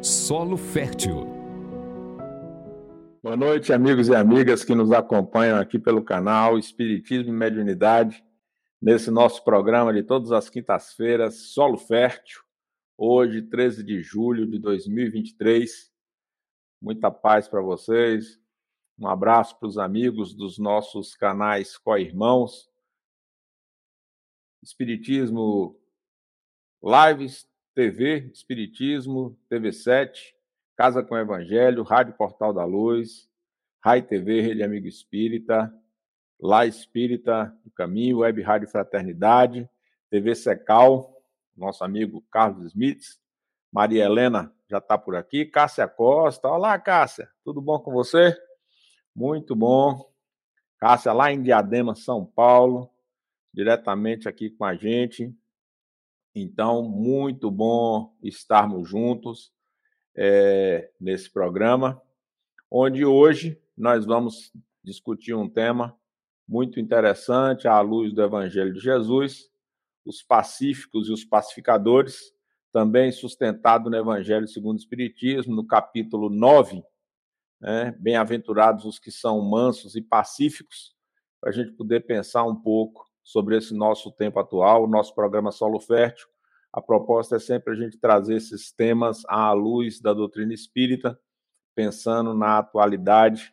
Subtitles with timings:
[0.00, 1.26] Solo Fértil.
[3.20, 8.24] Boa noite, amigos e amigas que nos acompanham aqui pelo canal Espiritismo e Mediunidade,
[8.80, 12.40] nesse nosso programa de todas as quintas-feiras, Solo Fértil,
[12.96, 15.92] hoje, 13 de julho de 2023.
[16.80, 18.40] Muita paz para vocês,
[18.96, 22.70] um abraço para os amigos dos nossos canais Co-Irmãos,
[24.62, 25.76] Espiritismo
[26.84, 27.47] Lives
[27.78, 30.34] TV, Espiritismo, TV7,
[30.76, 33.30] Casa com Evangelho, Rádio Portal da Luz,
[33.80, 35.72] Rai TV, Rede Amigo Espírita,
[36.40, 39.70] Lá Espírita do Caminho, Web Rádio Fraternidade,
[40.10, 41.22] TV Secal,
[41.56, 43.20] nosso amigo Carlos Smith,
[43.70, 48.36] Maria Helena já está por aqui, Cássia Costa, olá Cássia, tudo bom com você?
[49.14, 50.12] Muito bom.
[50.80, 52.90] Cássia lá em Diadema, São Paulo,
[53.54, 55.32] diretamente aqui com a gente.
[56.34, 59.52] Então, muito bom estarmos juntos
[60.16, 62.00] é, nesse programa,
[62.70, 64.52] onde hoje nós vamos
[64.82, 65.96] discutir um tema
[66.46, 69.50] muito interessante à luz do Evangelho de Jesus,
[70.04, 72.32] os pacíficos e os pacificadores,
[72.72, 76.82] também sustentado no Evangelho segundo o Espiritismo, no capítulo 9,
[77.60, 77.94] né?
[77.98, 80.94] Bem-aventurados os que são mansos e pacíficos,
[81.40, 85.52] para a gente poder pensar um pouco sobre esse nosso tempo atual, o nosso programa
[85.52, 86.26] Solo Fértil.
[86.72, 91.20] A proposta é sempre a gente trazer esses temas à luz da doutrina espírita,
[91.74, 93.52] pensando na atualidade,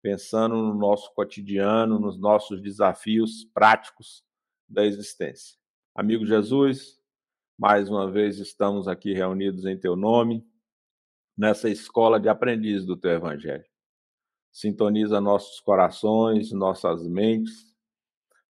[0.00, 4.24] pensando no nosso cotidiano, nos nossos desafios práticos
[4.66, 5.58] da existência.
[5.94, 6.98] Amigo Jesus,
[7.58, 10.42] mais uma vez estamos aqui reunidos em teu nome,
[11.36, 13.66] nessa escola de aprendiz do teu evangelho.
[14.50, 17.71] Sintoniza nossos corações, nossas mentes,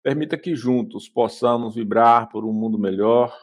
[0.03, 3.37] Permita que juntos possamos vibrar por um mundo melhor,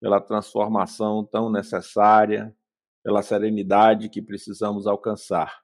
[0.00, 2.54] pela transformação tão necessária,
[3.04, 5.62] pela serenidade que precisamos alcançar.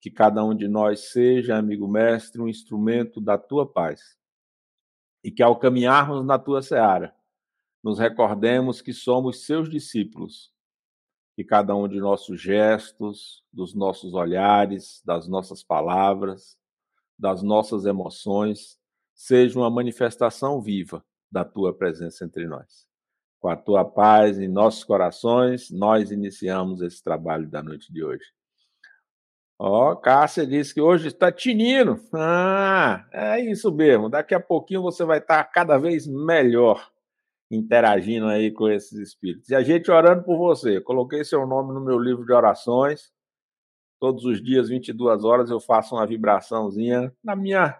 [0.00, 4.16] Que cada um de nós seja, amigo mestre, um instrumento da tua paz.
[5.22, 7.14] E que ao caminharmos na tua seara,
[7.84, 10.50] nos recordemos que somos seus discípulos.
[11.36, 16.58] Que cada um de nossos gestos, dos nossos olhares, das nossas palavras,
[17.18, 18.79] das nossas emoções,
[19.20, 22.88] seja uma manifestação viva da tua presença entre nós.
[23.38, 28.24] Com a tua paz em nossos corações, nós iniciamos esse trabalho da noite de hoje.
[29.58, 32.00] Ó, oh, Cássia disse que hoje está tinindo.
[32.14, 34.08] Ah, é isso mesmo.
[34.08, 36.90] Daqui a pouquinho você vai estar cada vez melhor
[37.50, 39.50] interagindo aí com esses espíritos.
[39.50, 40.80] E a gente orando por você.
[40.80, 43.12] Coloquei seu nome no meu livro de orações.
[44.00, 47.78] Todos os dias, 22 horas, eu faço uma vibraçãozinha na minha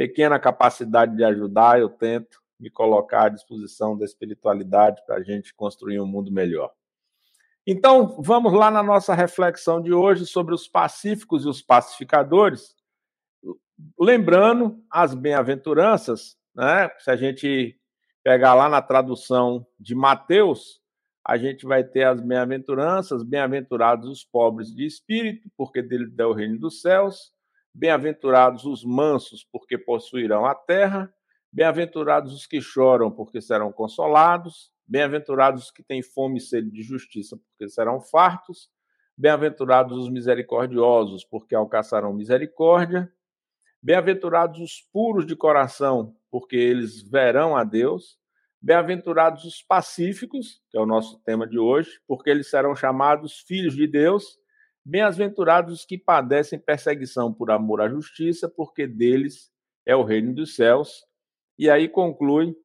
[0.00, 5.54] pequena capacidade de ajudar, eu tento me colocar à disposição da espiritualidade para a gente
[5.54, 6.72] construir um mundo melhor.
[7.66, 12.74] Então, vamos lá na nossa reflexão de hoje sobre os pacíficos e os pacificadores,
[14.00, 16.88] lembrando as bem-aventuranças, né?
[17.00, 17.78] Se a gente
[18.24, 20.80] pegar lá na tradução de Mateus,
[21.22, 26.32] a gente vai ter as bem-aventuranças, bem-aventurados os pobres de espírito, porque dele é o
[26.32, 27.38] reino dos céus.
[27.74, 31.12] Bem-aventurados os mansos, porque possuirão a terra.
[31.52, 34.72] Bem-aventurados os que choram, porque serão consolados.
[34.86, 38.68] Bem-aventurados os que têm fome e sede de justiça, porque serão fartos.
[39.16, 43.12] Bem-aventurados os misericordiosos, porque alcançarão misericórdia.
[43.82, 48.18] Bem-aventurados os puros de coração, porque eles verão a Deus.
[48.60, 53.74] Bem-aventurados os pacíficos, que é o nosso tema de hoje, porque eles serão chamados filhos
[53.74, 54.39] de Deus.
[54.84, 59.50] Bem-aventurados os que padecem perseguição por amor à justiça, porque deles
[59.84, 61.04] é o reino dos céus.
[61.58, 62.56] E aí conclui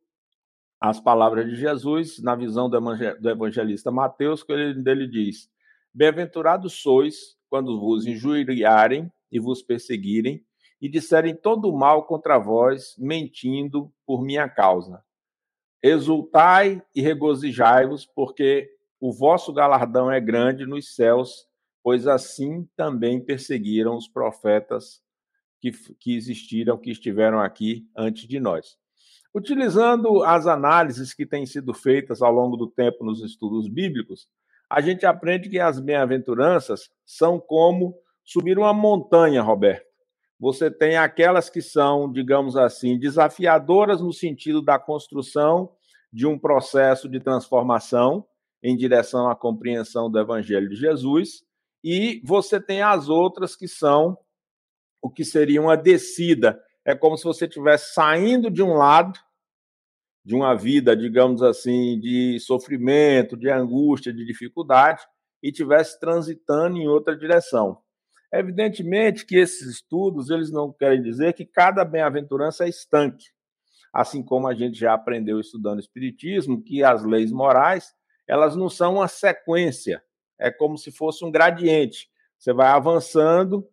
[0.80, 5.50] as palavras de Jesus na visão do evangelista Mateus, que ele diz:
[5.94, 10.44] Bem-aventurados sois quando vos injuriarem e vos perseguirem
[10.82, 15.04] e disserem todo o mal contra vós, mentindo por minha causa.
[15.82, 21.48] Exultai e regozijai-vos, porque o vosso galardão é grande nos céus,
[21.86, 25.04] pois assim também perseguiram os profetas
[25.62, 28.76] que, que existiram, que estiveram aqui antes de nós.
[29.36, 34.28] Utilizando as análises que têm sido feitas ao longo do tempo nos estudos bíblicos,
[34.68, 39.86] a gente aprende que as bem-aventuranças são como subir uma montanha, Roberto.
[40.40, 45.70] Você tem aquelas que são, digamos assim, desafiadoras no sentido da construção
[46.12, 48.26] de um processo de transformação
[48.64, 51.46] em direção à compreensão do Evangelho de Jesus,
[51.88, 54.18] e você tem as outras que são
[55.00, 56.60] o que seria uma descida.
[56.84, 59.20] É como se você estivesse saindo de um lado
[60.26, 65.04] de uma vida, digamos assim, de sofrimento, de angústia, de dificuldade,
[65.44, 67.78] e estivesse transitando em outra direção.
[68.34, 73.28] Evidentemente que esses estudos eles não querem dizer que cada bem-aventurança é estanque,
[73.94, 77.94] assim como a gente já aprendeu estudando espiritismo que as leis morais
[78.28, 80.04] elas não são uma sequência,
[80.40, 82.10] é como se fosse um gradiente.
[82.38, 83.68] Você vai avançando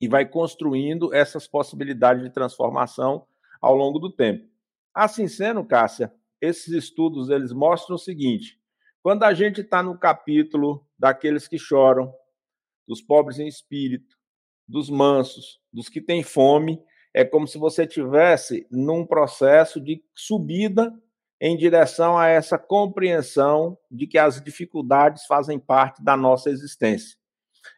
[0.00, 3.26] e vai construindo essas possibilidades de transformação
[3.60, 4.48] ao longo do tempo.
[4.94, 8.60] Assim sendo, Cássia, esses estudos eles mostram o seguinte:
[9.02, 12.12] quando a gente está no capítulo daqueles que choram,
[12.86, 14.16] dos pobres em espírito,
[14.66, 16.82] dos mansos, dos que têm fome,
[17.12, 20.92] é como se você tivesse num processo de subida
[21.40, 27.16] em direção a essa compreensão de que as dificuldades fazem parte da nossa existência.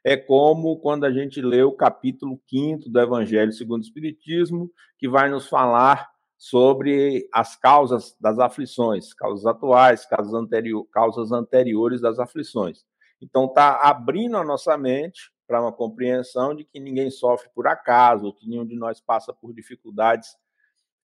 [0.05, 5.09] É como quando a gente lê o capítulo 5 do Evangelho segundo o Espiritismo, que
[5.09, 12.21] vai nos falar sobre as causas das aflições, causas atuais, causas, anterior, causas anteriores das
[12.21, 12.85] aflições.
[13.21, 18.33] Então, está abrindo a nossa mente para uma compreensão de que ninguém sofre por acaso,
[18.35, 20.37] que nenhum de nós passa por dificuldades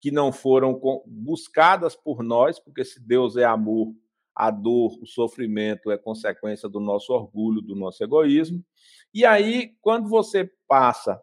[0.00, 3.94] que não foram buscadas por nós, porque se Deus é amor,
[4.34, 8.64] a dor, o sofrimento é consequência do nosso orgulho, do nosso egoísmo.
[9.12, 11.20] E aí, quando você passa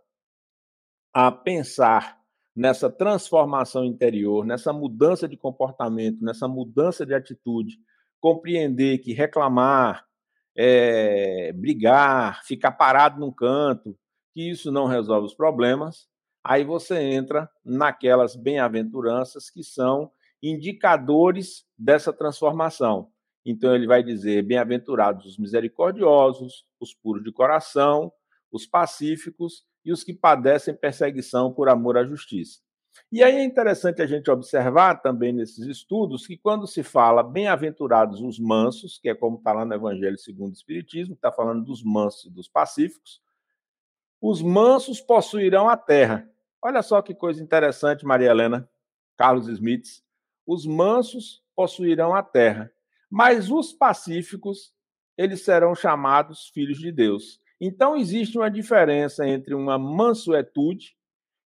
[1.14, 2.20] a pensar
[2.56, 7.80] nessa transformação interior, nessa mudança de comportamento, nessa mudança de atitude,
[8.20, 10.06] compreender que reclamar,
[10.56, 13.98] é, brigar, ficar parado num canto,
[14.34, 16.08] que isso não resolve os problemas,
[16.48, 20.12] aí você entra naquelas bem-aventuranças que são
[20.42, 23.12] indicadores dessa transformação.
[23.46, 28.12] Então ele vai dizer: bem-aventurados os misericordiosos, os puros de coração,
[28.52, 32.60] os pacíficos e os que padecem perseguição por amor à justiça.
[33.12, 38.22] E aí é interessante a gente observar também nesses estudos que quando se fala bem-aventurados
[38.22, 41.84] os mansos, que é como está lá no Evangelho segundo o Espiritismo, está falando dos
[41.84, 43.22] mansos e dos pacíficos,
[44.22, 46.30] os mansos possuirão a terra.
[46.62, 48.70] Olha só que coisa interessante, Maria Helena,
[49.16, 50.04] Carlos Smith.
[50.46, 52.72] Os mansos possuirão a terra,
[53.10, 54.74] mas os pacíficos,
[55.18, 57.40] eles serão chamados filhos de Deus.
[57.60, 60.96] Então, existe uma diferença entre uma mansuetude,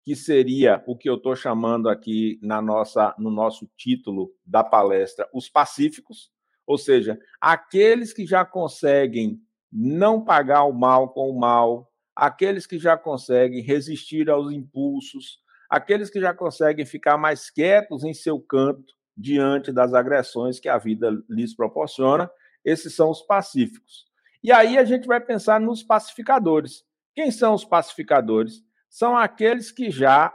[0.04, 5.28] que seria o que eu estou chamando aqui na nossa, no nosso título da palestra,
[5.34, 6.30] os pacíficos,
[6.64, 9.40] ou seja, aqueles que já conseguem
[9.72, 16.08] não pagar o mal com o mal, aqueles que já conseguem resistir aos impulsos, aqueles
[16.08, 21.10] que já conseguem ficar mais quietos em seu canto diante das agressões que a vida
[21.28, 22.30] lhes proporciona,
[22.64, 24.06] esses são os pacíficos.
[24.42, 26.84] E aí a gente vai pensar nos pacificadores.
[27.14, 28.62] Quem são os pacificadores?
[28.88, 30.34] São aqueles que já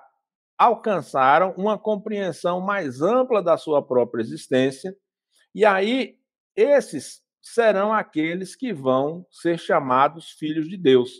[0.58, 4.96] alcançaram uma compreensão mais ampla da sua própria existência,
[5.56, 6.18] e aí
[6.56, 11.12] esses serão aqueles que vão ser chamados filhos de Deus.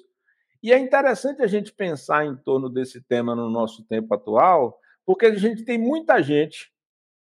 [0.64, 5.26] E é interessante a gente pensar em torno desse tema no nosso tempo atual, porque
[5.26, 6.72] a gente tem muita gente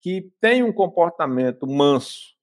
[0.01, 2.35] que tem um comportamento manso,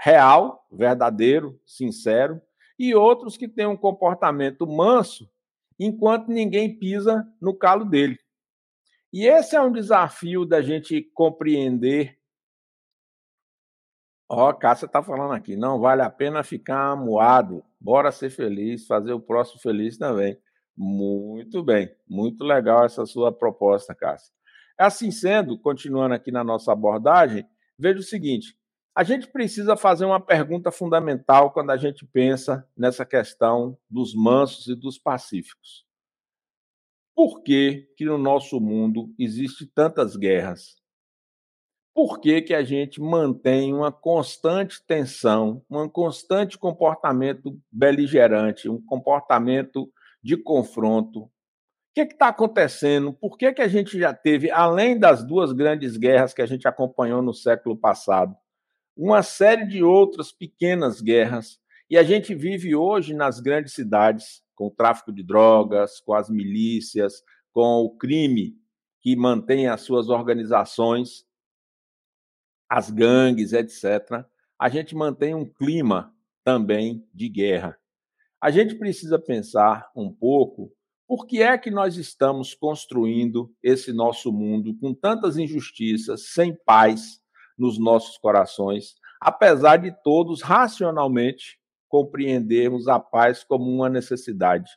[0.00, 2.40] real, verdadeiro, sincero,
[2.78, 5.30] e outros que têm um comportamento manso,
[5.78, 8.18] enquanto ninguém pisa no calo dele.
[9.12, 12.18] E esse é um desafio da gente compreender
[14.36, 18.84] Ó, oh, Cássia está falando aqui, não vale a pena ficar moado, bora ser feliz,
[18.84, 20.36] fazer o próximo feliz também.
[20.76, 24.34] Muito bem, muito legal essa sua proposta, Cássia.
[24.76, 27.46] Assim sendo, continuando aqui na nossa abordagem,
[27.78, 28.58] veja o seguinte:
[28.92, 34.66] a gente precisa fazer uma pergunta fundamental quando a gente pensa nessa questão dos mansos
[34.66, 35.86] e dos pacíficos.
[37.14, 40.82] Por que, que no nosso mundo existe tantas guerras?
[41.94, 49.88] Por que, que a gente mantém uma constante tensão, um constante comportamento beligerante, um comportamento
[50.20, 51.20] de confronto.
[51.20, 51.30] O
[51.94, 53.12] que está acontecendo?
[53.12, 56.66] Por que, que a gente já teve, além das duas grandes guerras que a gente
[56.66, 58.36] acompanhou no século passado,
[58.96, 64.66] uma série de outras pequenas guerras, e a gente vive hoje nas grandes cidades, com
[64.66, 67.22] o tráfico de drogas, com as milícias,
[67.52, 68.56] com o crime
[69.00, 71.24] que mantém as suas organizações
[72.74, 74.26] as gangues, etc.,
[74.58, 76.12] a gente mantém um clima
[76.42, 77.78] também de guerra.
[78.42, 80.72] A gente precisa pensar um pouco
[81.06, 87.20] por que é que nós estamos construindo esse nosso mundo com tantas injustiças, sem paz
[87.56, 94.72] nos nossos corações, apesar de todos racionalmente compreendermos a paz como uma necessidade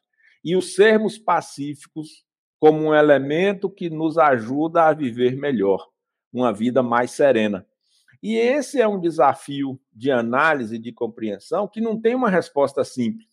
[0.46, 2.24] e os sermos pacíficos
[2.60, 5.84] como um elemento que nos ajuda a viver melhor,
[6.32, 7.66] uma vida mais serena.
[8.22, 13.28] E esse é um desafio de análise, de compreensão, que não tem uma resposta simples.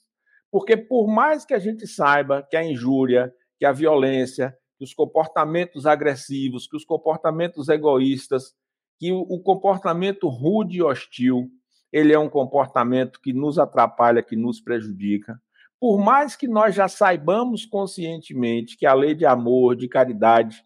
[0.51, 4.95] Porque, por mais que a gente saiba que a injúria, que a violência, que os
[4.95, 8.55] comportamentos agressivos, que os comportamentos egoístas,
[8.99, 11.51] que o comportamento rude e hostil,
[11.93, 15.41] ele é um comportamento que nos atrapalha, que nos prejudica.
[15.81, 20.65] Por mais que nós já saibamos conscientemente que a lei de amor, de caridade,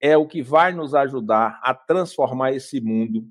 [0.00, 3.26] é o que vai nos ajudar a transformar esse mundo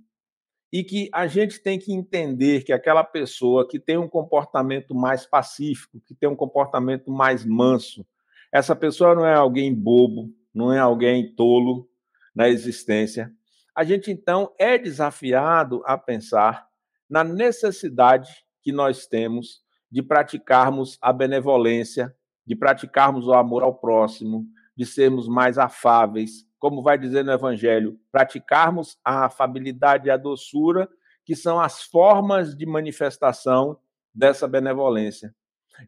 [0.71, 5.25] e que a gente tem que entender que aquela pessoa que tem um comportamento mais
[5.25, 8.05] pacífico, que tem um comportamento mais manso,
[8.51, 11.89] essa pessoa não é alguém bobo, não é alguém tolo
[12.35, 13.31] na existência.
[13.75, 16.67] A gente então é desafiado a pensar
[17.09, 18.29] na necessidade
[18.61, 22.13] que nós temos de praticarmos a benevolência,
[22.45, 24.45] de praticarmos o amor ao próximo,
[24.77, 30.87] de sermos mais afáveis, como vai dizer no Evangelho, praticarmos a afabilidade e a doçura,
[31.25, 33.79] que são as formas de manifestação
[34.13, 35.35] dessa benevolência.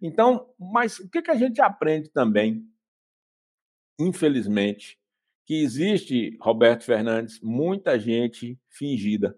[0.01, 2.63] Então, mas o que, que a gente aprende também,
[3.99, 4.99] infelizmente,
[5.45, 9.37] que existe, Roberto Fernandes, muita gente fingida.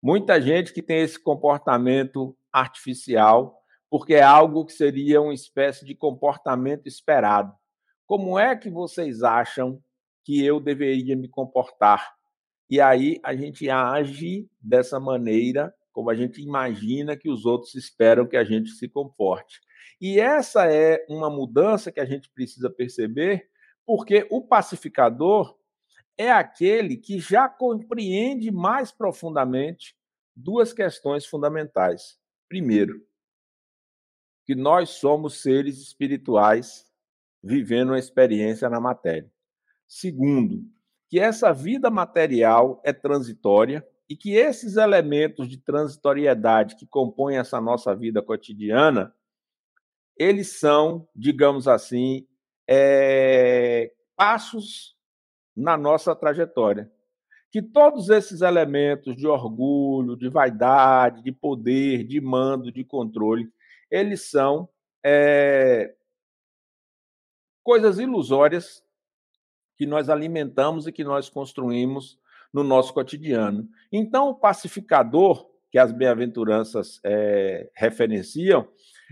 [0.00, 5.94] Muita gente que tem esse comportamento artificial, porque é algo que seria uma espécie de
[5.94, 7.52] comportamento esperado.
[8.06, 9.82] Como é que vocês acham
[10.26, 12.16] que eu deveria me comportar.
[12.68, 18.26] E aí a gente age dessa maneira, como a gente imagina que os outros esperam
[18.26, 19.60] que a gente se comporte.
[20.00, 23.48] E essa é uma mudança que a gente precisa perceber,
[23.86, 25.56] porque o pacificador
[26.18, 29.94] é aquele que já compreende mais profundamente
[30.34, 32.18] duas questões fundamentais.
[32.48, 33.06] Primeiro,
[34.44, 36.85] que nós somos seres espirituais
[37.42, 39.30] vivendo uma experiência na matéria.
[39.86, 40.64] Segundo,
[41.08, 47.60] que essa vida material é transitória e que esses elementos de transitoriedade que compõem essa
[47.60, 49.14] nossa vida cotidiana,
[50.16, 52.26] eles são, digamos assim,
[52.68, 54.96] é, passos
[55.56, 56.90] na nossa trajetória.
[57.50, 63.50] Que todos esses elementos de orgulho, de vaidade, de poder, de mando, de controle,
[63.90, 64.68] eles são
[65.04, 65.94] é,
[67.66, 68.80] coisas ilusórias
[69.76, 72.16] que nós alimentamos e que nós construímos
[72.54, 73.68] no nosso cotidiano.
[73.92, 78.68] Então, o pacificador, que as bem-aventuranças é, referenciam,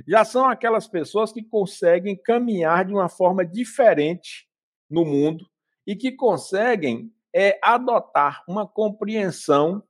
[0.06, 4.48] já são aquelas pessoas que conseguem caminhar de uma forma diferente
[4.88, 5.44] no mundo
[5.84, 9.82] e que conseguem é, adotar uma compreensão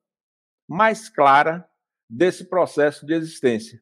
[0.66, 1.68] mais clara
[2.08, 3.78] desse processo de existência.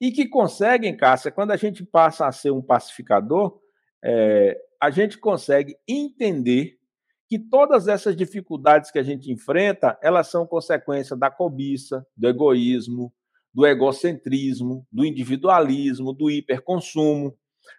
[0.00, 3.62] E que conseguem, Cássia, quando a gente passa a ser um pacificador,
[4.04, 6.78] é, a gente consegue entender
[7.26, 13.12] que todas essas dificuldades que a gente enfrenta, elas são consequência da cobiça, do egoísmo,
[13.52, 17.34] do egocentrismo, do individualismo, do hiperconsumo,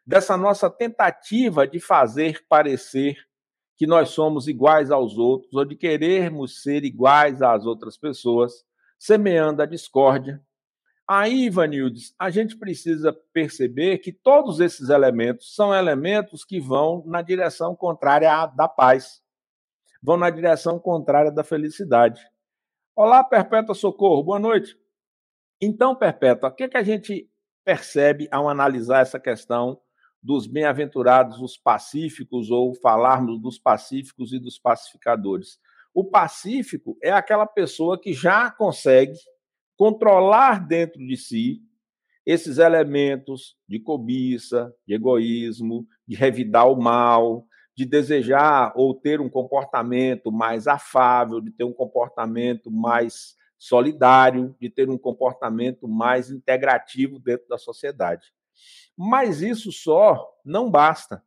[0.05, 3.15] dessa nossa tentativa de fazer parecer
[3.77, 8.63] que nós somos iguais aos outros ou de querermos ser iguais às outras pessoas,
[8.97, 10.41] semeando a discórdia,
[11.07, 17.21] Aí, Ivanildes, a gente precisa perceber que todos esses elementos são elementos que vão na
[17.21, 19.21] direção contrária à da paz,
[20.01, 22.27] vão na direção contrária da felicidade.
[22.95, 24.75] Olá, Perpétua Socorro, boa noite.
[25.61, 27.29] Então, Perpétua, o que, é que a gente
[27.63, 29.79] percebe ao analisar essa questão
[30.23, 35.59] dos bem-aventurados, os pacíficos, ou falarmos dos pacíficos e dos pacificadores?
[35.93, 39.13] O pacífico é aquela pessoa que já consegue
[39.77, 41.61] controlar dentro de si
[42.25, 49.29] esses elementos de cobiça, de egoísmo, de revidar o mal, de desejar ou ter um
[49.29, 57.19] comportamento mais afável, de ter um comportamento mais solidário, de ter um comportamento mais integrativo
[57.19, 58.33] dentro da sociedade.
[58.97, 61.23] Mas isso só não basta.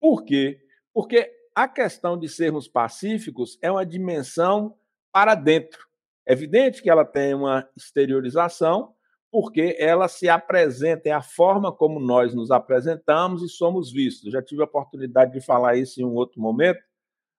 [0.00, 0.60] Por quê?
[0.92, 4.76] Porque a questão de sermos pacíficos é uma dimensão
[5.12, 5.85] para dentro.
[6.26, 8.92] É evidente que ela tem uma exteriorização,
[9.30, 14.32] porque ela se apresenta, é a forma como nós nos apresentamos e somos vistos.
[14.32, 16.80] já tive a oportunidade de falar isso em um outro momento.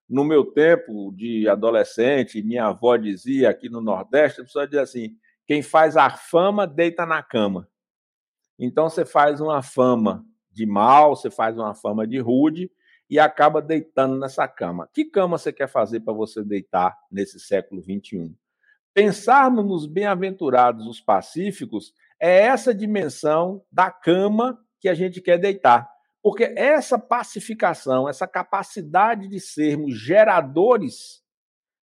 [0.08, 5.16] No meu tempo de adolescente, minha avó dizia aqui no Nordeste, a pessoa dizia assim:
[5.46, 7.68] quem faz a fama deita na cama.
[8.58, 12.70] Então você faz uma fama de mal, você faz uma fama de rude
[13.08, 14.88] e acaba deitando nessa cama.
[14.94, 18.34] Que cama você quer fazer para você deitar nesse século 21?
[18.98, 25.88] Pensarmos nos bem-aventurados, os pacíficos, é essa dimensão da cama que a gente quer deitar.
[26.20, 31.22] Porque essa pacificação, essa capacidade de sermos geradores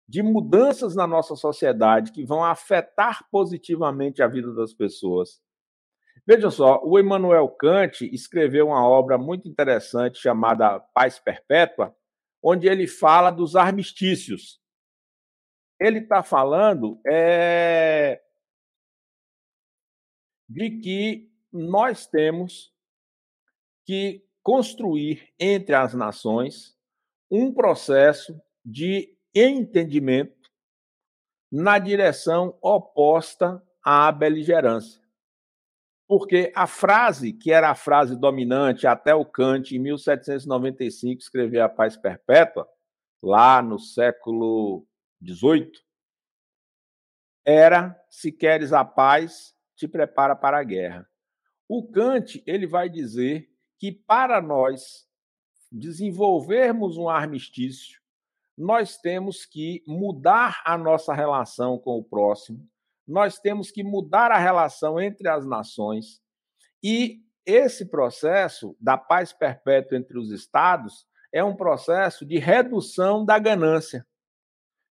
[0.09, 5.40] de mudanças na nossa sociedade que vão afetar positivamente a vida das pessoas.
[6.26, 11.94] Veja só, o Immanuel Kant escreveu uma obra muito interessante chamada Paz Perpétua,
[12.42, 14.63] onde ele fala dos armistícios.
[15.85, 18.23] Ele está falando é,
[20.49, 22.73] de que nós temos
[23.85, 26.75] que construir entre as nações
[27.31, 30.50] um processo de entendimento
[31.53, 35.03] na direção oposta à beligerância.
[36.09, 41.69] Porque a frase, que era a frase dominante até o Kant, em 1795, escrever A
[41.69, 42.67] Paz Perpétua,
[43.23, 44.87] lá no século
[45.26, 45.73] XVIII,
[47.45, 51.09] era: se queres a paz, te prepara para a guerra.
[51.69, 55.07] O Kant ele vai dizer que para nós
[55.71, 58.00] desenvolvermos um armistício,
[58.57, 62.69] nós temos que mudar a nossa relação com o próximo,
[63.07, 66.23] nós temos que mudar a relação entre as nações.
[66.83, 73.38] E esse processo da paz perpétua entre os estados é um processo de redução da
[73.38, 74.07] ganância,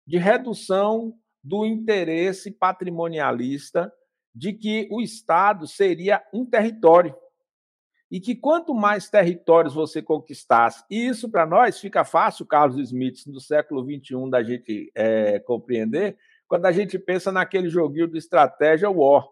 [0.06, 3.92] de redução do interesse patrimonialista
[4.34, 7.16] de que o Estado seria um território
[8.10, 13.26] e que quanto mais territórios você conquistasse, e isso para nós fica fácil, Carlos Smith,
[13.26, 16.16] no século XXI, da gente é, compreender,
[16.48, 19.28] quando a gente pensa naquele joguinho de estratégia War.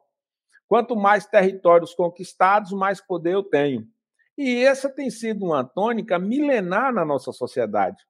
[0.67, 3.85] Quanto mais territórios conquistados, mais poder eu tenho.
[4.35, 8.03] E essa tem sido uma tônica milenar na nossa sociedade.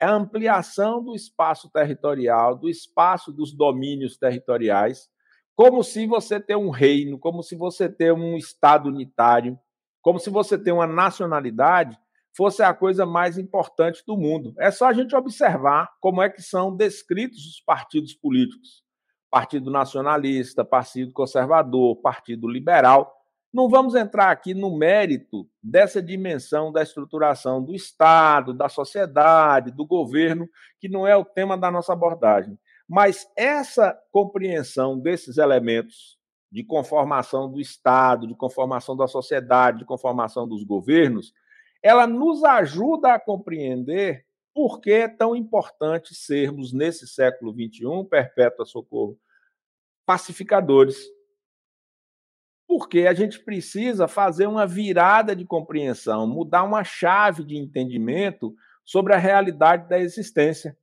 [0.00, 5.08] É a ampliação do espaço territorial, do espaço dos domínios territoriais,
[5.56, 9.58] como se você ter um reino, como se você ter um estado unitário,
[10.00, 11.98] como se você ter uma nacionalidade
[12.36, 14.54] fosse a coisa mais importante do mundo.
[14.58, 18.84] É só a gente observar como é que são descritos os partidos políticos.
[19.28, 23.12] Partido Nacionalista, Partido Conservador, Partido Liberal.
[23.52, 29.86] Não vamos entrar aqui no mérito dessa dimensão da estruturação do Estado, da sociedade, do
[29.86, 32.58] governo, que não é o tema da nossa abordagem.
[32.86, 36.18] Mas essa compreensão desses elementos
[36.50, 41.32] de conformação do Estado, de conformação da sociedade, de conformação dos governos,
[41.82, 48.64] ela nos ajuda a compreender por que é tão importante sermos, nesse século XXI, perpétua
[48.64, 49.18] socorro,
[50.04, 50.98] pacificadores.
[52.68, 58.54] Porque a gente precisa fazer uma virada de compreensão, mudar uma chave de entendimento
[58.84, 60.76] sobre a realidade da existência.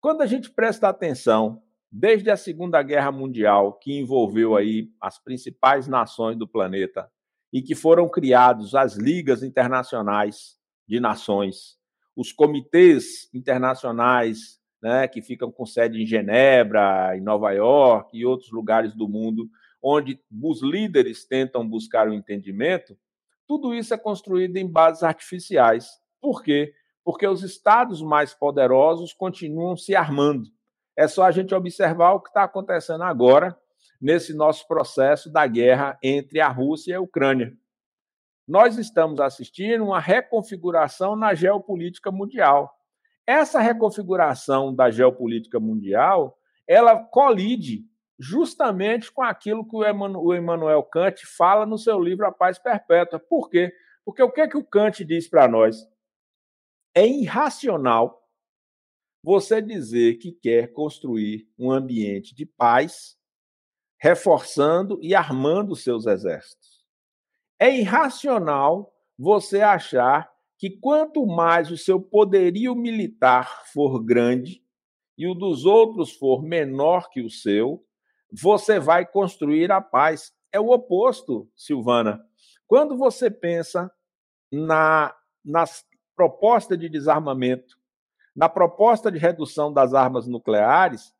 [0.00, 5.86] Quando a gente presta atenção desde a Segunda Guerra Mundial, que envolveu aí as principais
[5.86, 7.10] nações do planeta
[7.52, 11.78] e que foram criados as ligas internacionais de nações,
[12.16, 18.50] os comitês internacionais, né, que ficam com sede em Genebra, em Nova York e outros
[18.50, 19.48] lugares do mundo,
[19.82, 22.96] onde os líderes tentam buscar o entendimento,
[23.46, 25.88] tudo isso é construído em bases artificiais.
[26.20, 26.72] Por quê?
[27.04, 30.50] Porque os estados mais poderosos continuam se armando
[31.00, 33.56] é só a gente observar o que está acontecendo agora
[33.98, 37.54] nesse nosso processo da guerra entre a Rússia e a Ucrânia.
[38.46, 42.76] Nós estamos assistindo uma reconfiguração na geopolítica mundial.
[43.26, 47.86] Essa reconfiguração da geopolítica mundial, ela colide
[48.20, 53.18] justamente com aquilo que o Emmanuel Kant fala no seu livro A Paz Perpétua.
[53.18, 53.72] Por quê?
[54.04, 55.88] Porque o que é que o Kant diz para nós?
[56.94, 58.28] É irracional
[59.24, 63.18] você dizer que quer construir um ambiente de paz,
[63.98, 66.84] reforçando e armando seus exércitos.
[67.58, 74.62] É irracional você achar que quanto mais o seu poderio militar for grande
[75.16, 77.86] e o dos outros for menor que o seu,
[78.32, 80.32] você vai construir a paz.
[80.52, 82.20] É o oposto, Silvana.
[82.66, 83.90] Quando você pensa
[84.50, 85.14] na,
[85.44, 85.84] nas
[86.16, 87.80] proposta de desarmamento
[88.34, 91.12] na proposta de redução das armas nucleares,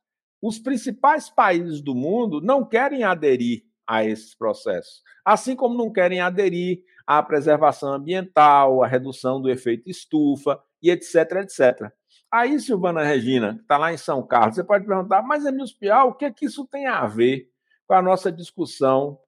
[0.42, 6.20] os principais países do mundo não querem aderir a esses processos, assim como não querem
[6.20, 11.92] aderir à preservação ambiental, à redução do efeito estufa e etc, etc.
[12.33, 16.11] Aí, Silvana Regina, que está lá em São Carlos, você pode perguntar, mas Emílio Pial,
[16.11, 17.51] o que, é que isso tem a ver
[17.88, 19.19] com a nossa discussão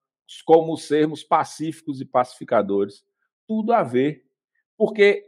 [0.47, 3.05] como sermos pacíficos e pacificadores?
[3.47, 4.25] Tudo a ver,
[4.79, 5.25] porque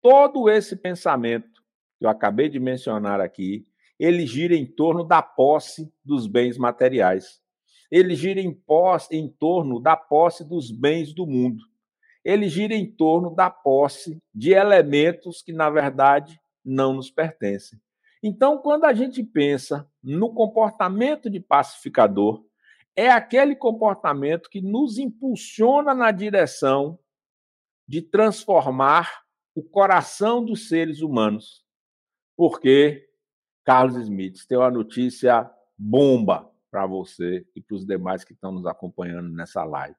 [0.00, 1.62] todo esse pensamento
[1.98, 3.66] que eu acabei de mencionar aqui,
[3.98, 7.42] ele gira em torno da posse dos bens materiais.
[7.90, 11.62] Ele gira em, posse, em torno da posse dos bens do mundo.
[12.24, 17.80] Ele gira em torno da posse de elementos que, na verdade, não nos pertencem.
[18.22, 22.44] Então, quando a gente pensa no comportamento de pacificador,
[22.96, 26.98] é aquele comportamento que nos impulsiona na direção
[27.86, 29.22] de transformar
[29.54, 31.64] o coração dos seres humanos.
[32.36, 33.08] Porque,
[33.64, 38.66] Carlos Smith, tem uma notícia bomba para você e para os demais que estão nos
[38.66, 39.96] acompanhando nessa live.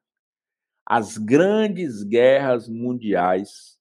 [0.86, 3.79] As grandes guerras mundiais,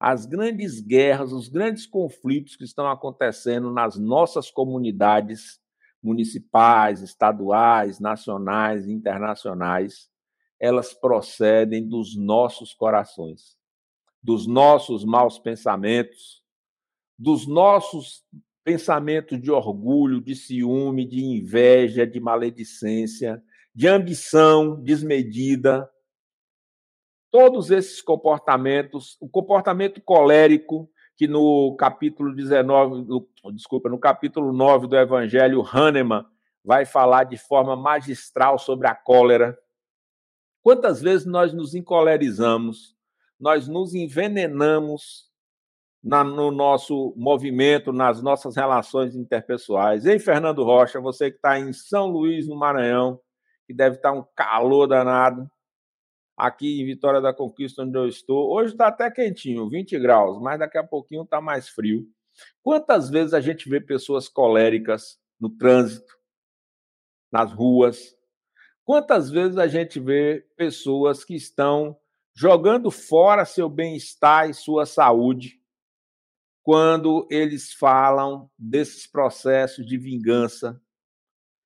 [0.00, 5.60] as grandes guerras, os grandes conflitos que estão acontecendo nas nossas comunidades
[6.02, 10.08] municipais, estaduais, nacionais, internacionais,
[10.60, 13.56] elas procedem dos nossos corações,
[14.22, 16.42] dos nossos maus pensamentos,
[17.18, 18.24] dos nossos
[18.64, 23.42] pensamentos de orgulho, de ciúme, de inveja, de maledicência,
[23.74, 25.88] de ambição desmedida.
[27.30, 34.86] Todos esses comportamentos, o comportamento colérico, que no capítulo 19, no, desculpa, no capítulo 9
[34.86, 36.24] do Evangelho, Hahnemann
[36.64, 39.58] vai falar de forma magistral sobre a cólera.
[40.62, 42.96] Quantas vezes nós nos encolerizamos,
[43.38, 45.28] nós nos envenenamos
[46.02, 50.06] na, no nosso movimento, nas nossas relações interpessoais.
[50.06, 53.20] Ei, Fernando Rocha, você que está em São Luís, no Maranhão,
[53.66, 55.50] que deve estar tá um calor danado.
[56.38, 60.58] Aqui em Vitória da Conquista, onde eu estou, hoje está até quentinho, 20 graus, mas
[60.58, 62.06] daqui a pouquinho está mais frio.
[62.62, 66.14] Quantas vezes a gente vê pessoas coléricas no trânsito,
[67.32, 68.16] nas ruas?
[68.84, 71.98] Quantas vezes a gente vê pessoas que estão
[72.38, 75.58] jogando fora seu bem-estar e sua saúde
[76.62, 80.80] quando eles falam desses processos de vingança.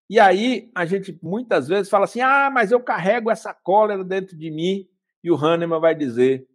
[0.08, 4.36] E aí a gente muitas vezes fala assim: ah, mas eu carrego essa cólera dentro
[4.36, 4.88] de mim.
[5.22, 6.46] E o Hahnemann vai dizer: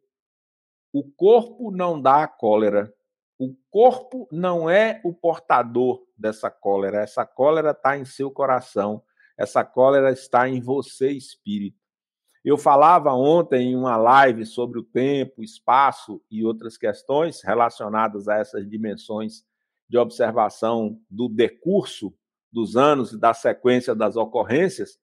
[0.94, 2.94] o corpo não dá cólera.
[3.40, 7.02] O corpo não é o portador dessa cólera.
[7.02, 9.04] Essa cólera está em seu coração.
[9.38, 11.78] Essa cólera está em você, espírito.
[12.44, 18.38] Eu falava ontem em uma live sobre o tempo, espaço e outras questões relacionadas a
[18.38, 19.44] essas dimensões
[19.90, 22.14] de observação do decurso
[22.52, 24.98] dos anos e da sequência das ocorrências,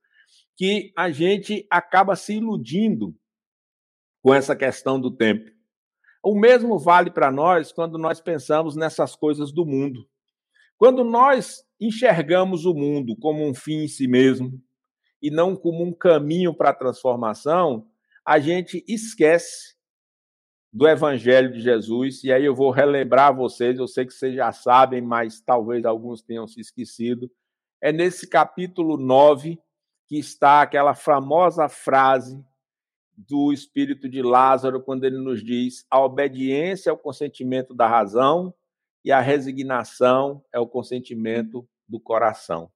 [0.57, 3.15] que a gente acaba se iludindo
[4.23, 5.51] com essa questão do tempo.
[6.23, 10.09] O mesmo vale para nós quando nós pensamos nessas coisas do mundo.
[10.79, 14.61] Quando nós enxergamos o mundo como um fim em si mesmo,
[15.21, 17.87] e não como um caminho para a transformação,
[18.25, 19.74] a gente esquece
[20.75, 22.25] do Evangelho de Jesus.
[22.25, 26.21] E aí eu vou relembrar vocês, eu sei que vocês já sabem, mas talvez alguns
[26.21, 27.31] tenham se esquecido.
[27.81, 29.59] É nesse capítulo 9
[30.09, 32.45] que está aquela famosa frase
[33.17, 38.53] do espírito de Lázaro, quando ele nos diz: a obediência é o consentimento da razão
[39.05, 42.71] e a resignação é o consentimento do coração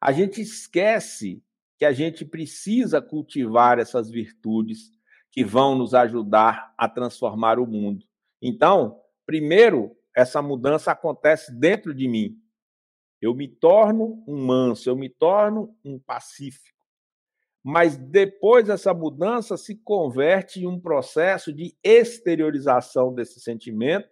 [0.00, 1.42] a gente esquece
[1.76, 4.90] que a gente precisa cultivar essas virtudes
[5.30, 8.04] que vão nos ajudar a transformar o mundo.
[8.42, 12.36] Então, primeiro, essa mudança acontece dentro de mim.
[13.20, 16.80] Eu me torno um manso, eu me torno um pacífico.
[17.62, 24.08] Mas depois essa mudança se converte em um processo de exteriorização desse sentimento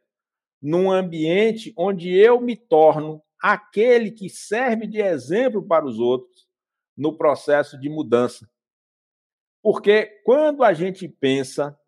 [0.61, 6.47] num ambiente onde eu me torno aquele que serve de exemplo para os outros
[6.97, 8.49] no processo de mudança.
[9.71, 11.79] Porque quando a gente pensa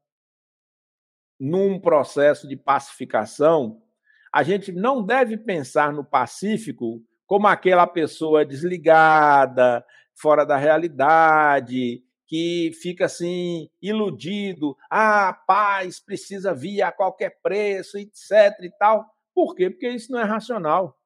[1.40, 3.82] num processo de pacificação,
[4.30, 9.82] a gente não deve pensar no pacífico como aquela pessoa desligada,
[10.14, 18.58] fora da realidade, que fica assim iludido, ah, paz precisa vir a qualquer preço, etc
[18.60, 19.06] e tal.
[19.34, 19.70] Por quê?
[19.70, 21.00] Porque isso não é racional.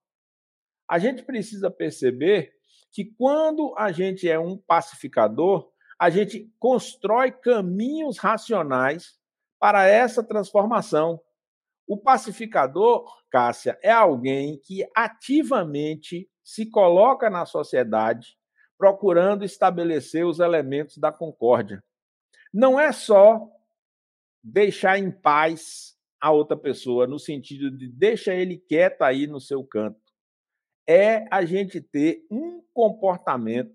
[0.90, 2.52] A gente precisa perceber
[2.90, 9.18] que quando a gente é um pacificador, a gente constrói caminhos racionais
[9.58, 11.20] para essa transformação.
[11.86, 18.36] O pacificador, Cássia, é alguém que ativamente se coloca na sociedade
[18.76, 21.82] procurando estabelecer os elementos da concórdia.
[22.52, 23.48] Não é só
[24.42, 29.64] deixar em paz a outra pessoa, no sentido de deixa ele quieto aí no seu
[29.64, 30.04] canto
[30.86, 33.74] é a gente ter um comportamento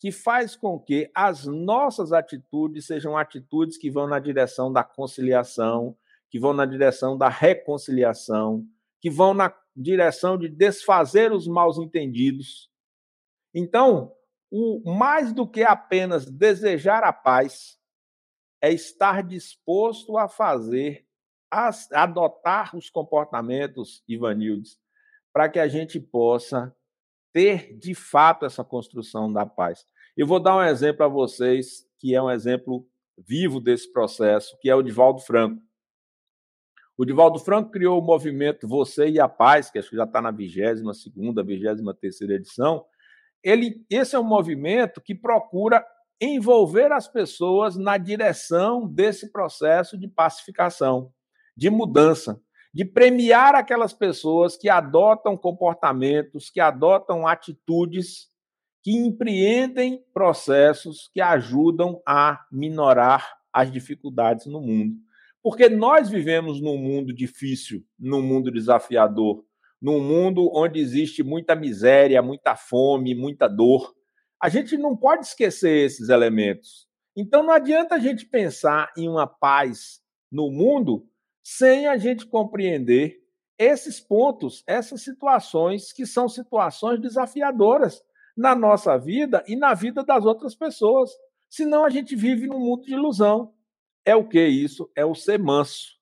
[0.00, 5.94] que faz com que as nossas atitudes sejam atitudes que vão na direção da conciliação,
[6.30, 8.66] que vão na direção da reconciliação,
[8.98, 12.70] que vão na direção de desfazer os mal entendidos.
[13.54, 14.10] Então,
[14.50, 17.78] o mais do que apenas desejar a paz
[18.62, 21.06] é estar disposto a fazer
[21.50, 24.78] adotar os comportamentos, Ivanildes,
[25.32, 26.74] para que a gente possa
[27.32, 29.86] ter de fato essa construção da paz.
[30.16, 32.86] Eu vou dar um exemplo a vocês, que é um exemplo
[33.18, 35.62] vivo desse processo, que é o Divaldo Franco.
[36.96, 40.20] O Divaldo Franco criou o movimento Você e a Paz, que acho que já está
[40.20, 42.84] na 22 segunda, 23 terceira edição.
[43.42, 45.84] Ele, esse é um movimento que procura
[46.20, 51.10] envolver as pessoas na direção desse processo de pacificação,
[51.56, 52.38] de mudança,
[52.72, 58.30] de premiar aquelas pessoas que adotam comportamentos, que adotam atitudes
[58.82, 64.96] que empreendem processos que ajudam a minorar as dificuldades no mundo.
[65.42, 69.44] Porque nós vivemos num mundo difícil, num mundo desafiador,
[69.80, 73.94] num mundo onde existe muita miséria, muita fome, muita dor.
[74.40, 76.86] A gente não pode esquecer esses elementos.
[77.16, 81.06] Então não adianta a gente pensar em uma paz no mundo
[81.42, 83.20] sem a gente compreender
[83.58, 88.02] esses pontos, essas situações que são situações desafiadoras
[88.36, 91.10] na nossa vida e na vida das outras pessoas.
[91.48, 93.52] Senão a gente vive num mundo de ilusão.
[94.04, 94.90] É o que isso?
[94.96, 95.98] É o ser manso.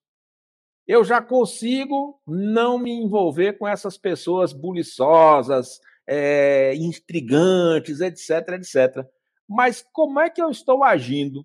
[0.86, 9.06] Eu já consigo não me envolver com essas pessoas buliçosas, é, intrigantes, etc, etc.
[9.46, 11.44] Mas como é que eu estou agindo?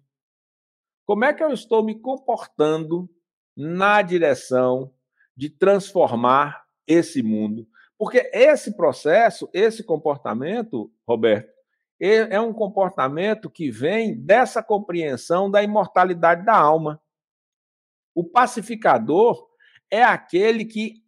[1.05, 3.09] Como é que eu estou me comportando
[3.55, 4.93] na direção
[5.35, 7.67] de transformar esse mundo?
[7.97, 11.53] Porque esse processo, esse comportamento, Roberto,
[11.99, 17.01] é um comportamento que vem dessa compreensão da imortalidade da alma.
[18.13, 19.47] O pacificador
[19.89, 21.01] é aquele que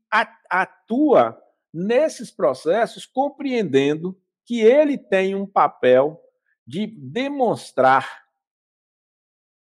[0.49, 1.38] atua
[1.73, 6.21] nesses processos compreendendo que ele tem um papel
[6.65, 8.24] de demonstrar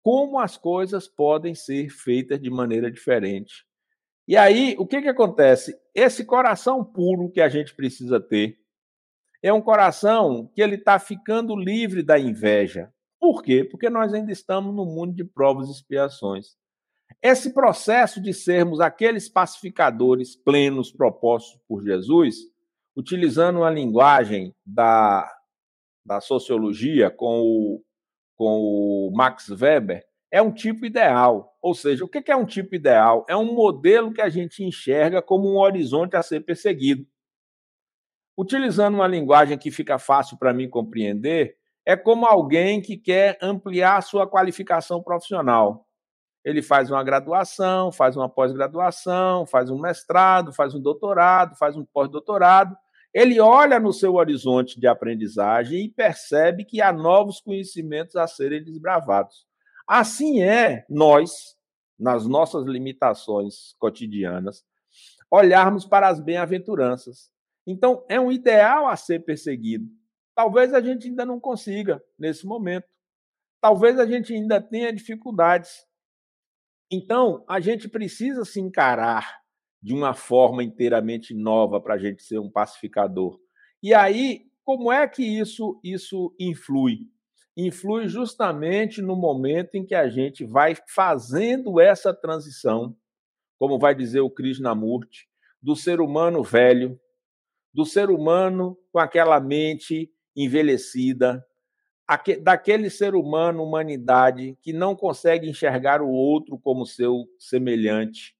[0.04, 3.64] como as coisas podem ser feitas de maneira diferente.
[4.28, 5.74] E aí, o que, que acontece?
[5.94, 8.58] Esse coração puro que a gente precisa ter
[9.42, 12.92] é um coração que ele está ficando livre da inveja.
[13.18, 13.64] Por quê?
[13.64, 16.48] Porque nós ainda estamos no mundo de provas e expiações.
[17.22, 22.36] Esse processo de sermos aqueles pacificadores plenos propostos por Jesus,
[22.94, 25.26] utilizando uma linguagem da,
[26.04, 27.83] da sociologia com o,
[28.34, 31.56] com o Max Weber, é um tipo ideal.
[31.62, 33.24] Ou seja, o que é um tipo ideal?
[33.28, 37.06] É um modelo que a gente enxerga como um horizonte a ser perseguido.
[38.36, 44.02] Utilizando uma linguagem que fica fácil para mim compreender, é como alguém que quer ampliar
[44.02, 45.86] sua qualificação profissional.
[46.44, 51.84] Ele faz uma graduação, faz uma pós-graduação, faz um mestrado, faz um doutorado, faz um
[51.84, 52.76] pós-doutorado.
[53.14, 58.64] Ele olha no seu horizonte de aprendizagem e percebe que há novos conhecimentos a serem
[58.64, 59.46] desbravados.
[59.86, 61.56] Assim é nós,
[61.96, 64.64] nas nossas limitações cotidianas,
[65.30, 67.30] olharmos para as bem-aventuranças.
[67.64, 69.86] Então, é um ideal a ser perseguido.
[70.34, 72.88] Talvez a gente ainda não consiga nesse momento.
[73.60, 75.86] Talvez a gente ainda tenha dificuldades.
[76.90, 79.43] Então, a gente precisa se encarar
[79.84, 83.38] de uma forma inteiramente nova para a gente ser um pacificador.
[83.82, 87.06] E aí, como é que isso, isso influi?
[87.56, 92.96] influi justamente no momento em que a gente vai fazendo essa transição,
[93.58, 95.28] como vai dizer o Krishnamurti,
[95.62, 96.98] do ser humano velho,
[97.72, 101.44] do ser humano com aquela mente envelhecida,
[102.42, 108.34] daquele ser humano, humanidade, que não consegue enxergar o outro como seu semelhante.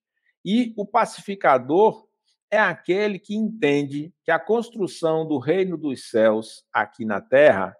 [0.45, 2.07] E o pacificador
[2.51, 7.77] é aquele que entende que a construção do reino dos céus aqui na terra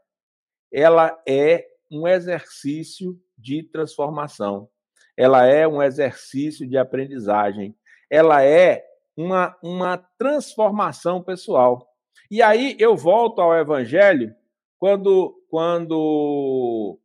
[0.73, 4.69] ela é um exercício de transformação,
[5.17, 7.77] ela é um exercício de aprendizagem,
[8.11, 8.85] ela é
[9.17, 11.89] uma, uma transformação pessoal.
[12.29, 14.35] E aí eu volto ao Evangelho,
[14.79, 16.99] quando, quando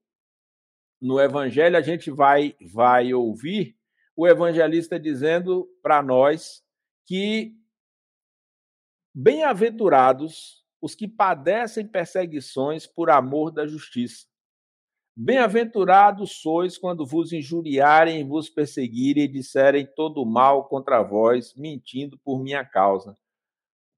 [0.99, 3.78] no Evangelho a gente vai, vai ouvir
[4.19, 6.61] o evangelista dizendo para nós
[7.07, 7.55] que
[9.15, 14.27] bem-aventurados os que padecem perseguições por amor da justiça.
[15.15, 22.43] Bem-aventurados sois quando vos injuriarem vos perseguirem e disserem todo mal contra vós, mentindo por
[22.43, 23.11] minha causa.
[23.11, 23.15] O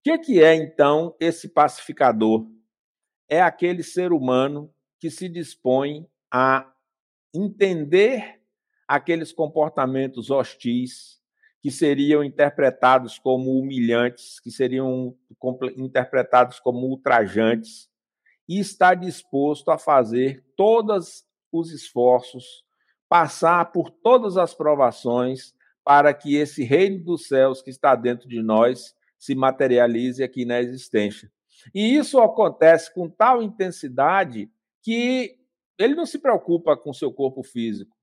[0.04, 2.48] que, que é, então, esse pacificador?
[3.28, 6.72] É aquele ser humano que se dispõe a
[7.34, 8.41] entender
[8.92, 11.22] aqueles comportamentos hostis,
[11.62, 15.16] que seriam interpretados como humilhantes, que seriam
[15.78, 17.90] interpretados como ultrajantes,
[18.50, 21.24] e está disposto a fazer todos
[21.54, 22.66] os esforços,
[23.08, 25.54] passar por todas as provações,
[25.86, 30.60] para que esse reino dos céus que está dentro de nós se materialize aqui na
[30.60, 31.32] existência.
[31.74, 34.52] E isso acontece com tal intensidade
[34.84, 35.38] que
[35.80, 38.01] ele não se preocupa com seu corpo físico.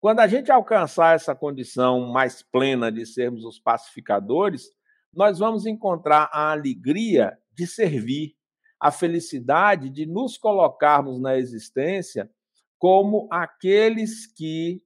[0.00, 4.70] Quando a gente alcançar essa condição mais plena de sermos os pacificadores,
[5.12, 8.36] nós vamos encontrar a alegria de servir,
[8.78, 12.30] a felicidade de nos colocarmos na existência
[12.78, 14.80] como aqueles que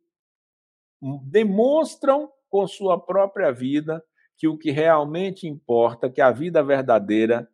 [1.25, 4.03] demonstram com sua própria vida
[4.38, 7.48] que o que realmente importa, que a vida verdadeira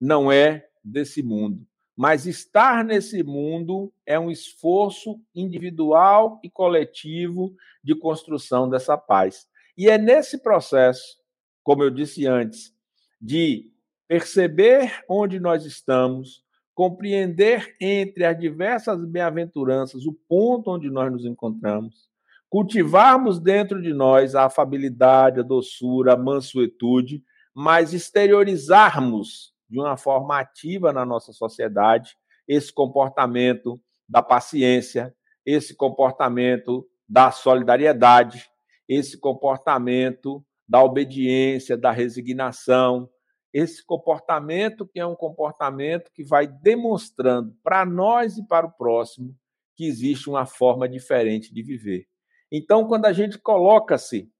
[0.00, 7.94] não é desse mundo, mas estar nesse mundo é um esforço individual e coletivo de
[7.94, 9.46] construção dessa paz.
[9.76, 11.18] E é nesse processo,
[11.62, 12.72] como eu disse antes,
[13.20, 13.70] de
[14.08, 16.42] perceber onde nós estamos,
[16.74, 22.10] compreender entre as diversas bem-aventuranças o ponto onde nós nos encontramos,
[22.48, 27.22] cultivarmos dentro de nós a afabilidade, a doçura, a mansuetude,
[27.54, 32.14] mas exteriorizarmos de uma forma ativa na nossa sociedade
[32.46, 35.14] esse comportamento da paciência,
[35.46, 38.50] esse comportamento da solidariedade,
[38.86, 43.08] esse comportamento da obediência, da resignação,
[43.50, 49.34] esse comportamento que é um comportamento que vai demonstrando para nós e para o próximo
[49.74, 52.06] que existe uma forma diferente de viver.
[52.50, 54.30] Então, quando a gente coloca-se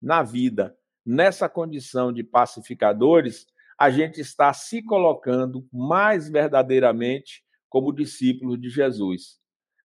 [0.00, 0.74] na vida
[1.04, 3.46] nessa condição de pacificadores,
[3.78, 9.38] a gente está se colocando mais verdadeiramente como discípulos de Jesus,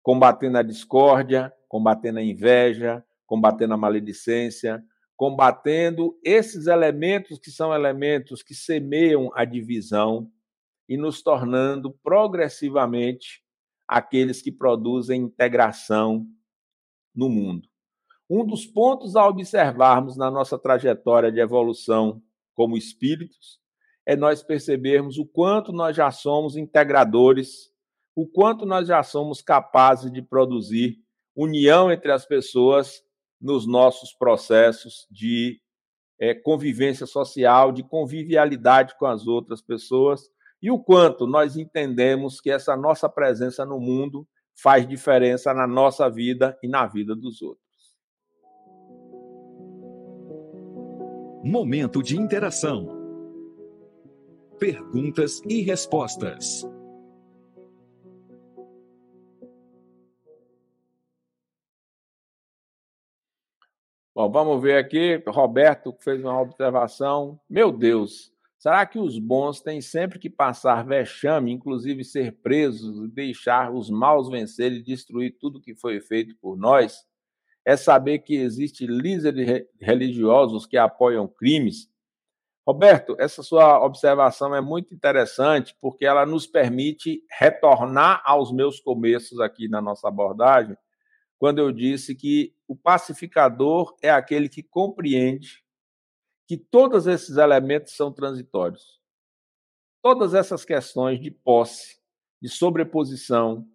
[0.04, 4.84] combatendo a discórdia, combatendo a inveja, combatendo a maledicência,
[5.16, 10.30] combatendo esses elementos que são elementos que semeiam a divisão
[10.90, 13.42] e nos tornando progressivamente
[13.88, 16.28] aqueles que produzem integração
[17.16, 17.70] no mundo.
[18.30, 22.22] Um dos pontos a observarmos na nossa trajetória de evolução
[22.54, 23.62] como espíritos
[24.08, 27.70] é nós percebermos o quanto nós já somos integradores,
[28.16, 30.98] o quanto nós já somos capazes de produzir
[31.36, 33.04] união entre as pessoas
[33.40, 35.60] nos nossos processos de
[36.18, 40.22] é, convivência social, de convivialidade com as outras pessoas,
[40.62, 46.10] e o quanto nós entendemos que essa nossa presença no mundo faz diferença na nossa
[46.10, 47.68] vida e na vida dos outros.
[51.44, 52.97] Momento de interação
[54.60, 56.68] Perguntas e respostas.
[64.16, 65.22] Bom, vamos ver aqui.
[65.28, 67.40] Roberto fez uma observação.
[67.48, 73.08] Meu Deus, será que os bons têm sempre que passar vexame, inclusive ser presos e
[73.08, 77.06] deixar os maus vencer e destruir tudo que foi feito por nós?
[77.64, 81.88] É saber que existe líderes religiosos que apoiam crimes
[82.68, 89.40] Roberto, essa sua observação é muito interessante porque ela nos permite retornar aos meus começos
[89.40, 90.76] aqui na nossa abordagem,
[91.40, 95.64] quando eu disse que o pacificador é aquele que compreende
[96.46, 99.00] que todos esses elementos são transitórios.
[100.02, 101.98] Todas essas questões de posse,
[102.42, 103.66] de sobreposição,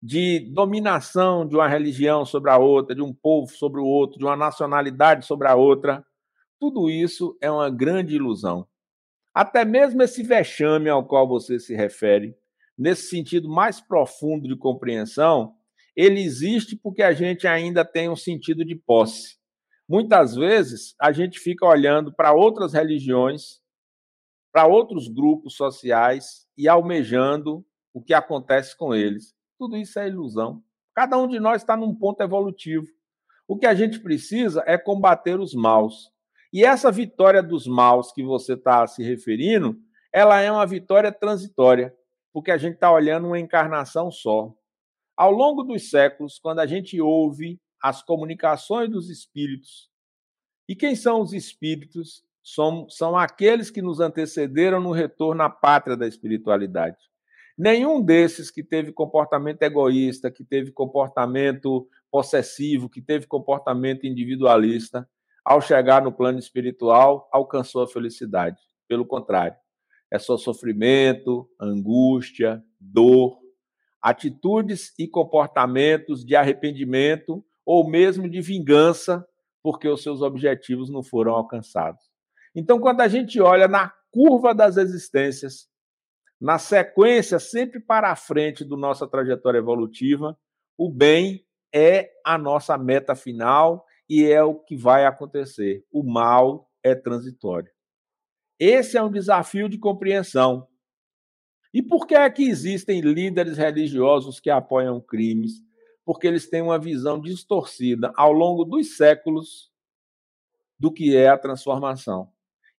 [0.00, 4.24] de dominação de uma religião sobre a outra, de um povo sobre o outro, de
[4.24, 6.06] uma nacionalidade sobre a outra,
[6.58, 8.66] tudo isso é uma grande ilusão.
[9.34, 12.34] Até mesmo esse vexame ao qual você se refere,
[12.76, 15.54] nesse sentido mais profundo de compreensão,
[15.94, 19.36] ele existe porque a gente ainda tem um sentido de posse.
[19.88, 23.60] Muitas vezes a gente fica olhando para outras religiões,
[24.52, 27.64] para outros grupos sociais e almejando
[27.94, 29.34] o que acontece com eles.
[29.58, 30.62] Tudo isso é ilusão.
[30.94, 32.86] Cada um de nós está num ponto evolutivo.
[33.46, 36.10] O que a gente precisa é combater os maus.
[36.56, 39.78] E essa vitória dos maus que você está se referindo,
[40.10, 41.94] ela é uma vitória transitória,
[42.32, 44.54] porque a gente está olhando uma encarnação só.
[45.14, 49.90] Ao longo dos séculos, quando a gente ouve as comunicações dos espíritos,
[50.66, 52.24] e quem são os espíritos?
[52.42, 56.96] São, são aqueles que nos antecederam no retorno à pátria da espiritualidade.
[57.58, 65.06] Nenhum desses que teve comportamento egoísta, que teve comportamento possessivo, que teve comportamento individualista,
[65.46, 68.60] ao chegar no plano espiritual, alcançou a felicidade.
[68.88, 69.56] Pelo contrário,
[70.10, 73.38] é só sofrimento, angústia, dor,
[74.02, 79.24] atitudes e comportamentos de arrependimento ou mesmo de vingança,
[79.62, 82.02] porque os seus objetivos não foram alcançados.
[82.52, 85.68] Então, quando a gente olha na curva das existências,
[86.40, 90.36] na sequência sempre para a frente do nossa trajetória evolutiva,
[90.76, 95.84] o bem é a nossa meta final e é o que vai acontecer.
[95.90, 97.70] O mal é transitório.
[98.58, 100.66] Esse é um desafio de compreensão.
[101.74, 105.62] E por que é que existem líderes religiosos que apoiam crimes?
[106.04, 109.70] Porque eles têm uma visão distorcida ao longo dos séculos
[110.78, 112.30] do que é a transformação.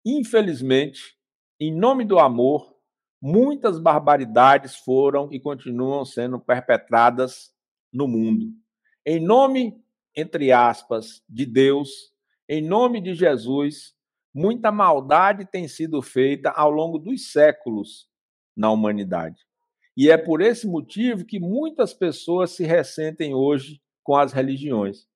[0.05, 1.17] Infelizmente,
[1.59, 2.75] em nome do amor,
[3.21, 7.53] muitas barbaridades foram e continuam sendo perpetradas
[7.91, 8.47] no mundo.
[9.05, 9.79] Em nome,
[10.17, 12.11] entre aspas, de Deus,
[12.49, 13.93] em nome de Jesus,
[14.33, 18.09] muita maldade tem sido feita ao longo dos séculos
[18.55, 19.45] na humanidade.
[19.95, 25.07] E é por esse motivo que muitas pessoas se ressentem hoje com as religiões.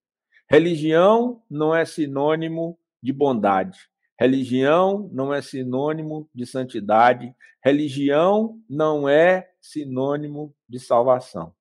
[0.48, 3.80] Religião não é sinônimo de bondade.
[4.20, 7.34] Religião não é sinônimo de santidade.
[7.64, 11.56] Religião não é sinônimo de salvação.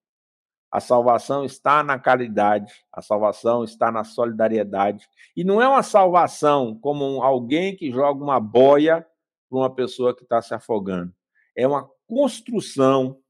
[0.70, 5.08] A salvação está na caridade, a salvação está na solidariedade.
[5.36, 9.04] E não é uma salvação como alguém que joga uma boia
[9.48, 11.12] para uma pessoa que está se afogando.
[11.56, 13.20] É uma construção,